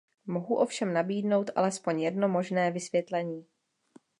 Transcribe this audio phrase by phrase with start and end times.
[0.25, 3.45] Mohu ovšem nabídnout alespoň jedno možné vysvětlení.